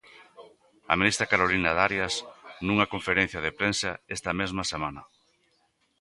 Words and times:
A 0.91 0.93
ministra 0.99 1.29
Carolina 1.33 1.71
Darias 1.79 2.13
nunha 2.65 2.89
conferencia 2.93 3.43
de 3.45 3.55
prensa 3.59 3.91
esta 4.15 4.31
mesma 4.39 4.63
semana. 4.71 5.01